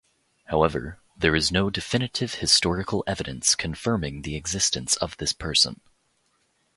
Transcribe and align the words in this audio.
However, 0.45 0.99
there 1.15 1.35
is 1.35 1.51
no 1.51 1.69
definitive 1.69 2.33
historical 2.33 3.03
evidence 3.05 3.53
confirming 3.53 4.23
the 4.23 4.35
existence 4.35 4.95
of 4.95 5.15
this 5.17 5.31
person. 5.31 5.79